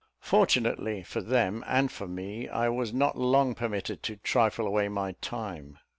[0.23, 5.11] Fortunately for them and for me, I was not long permitted to trifle away my
[5.21, 5.77] time.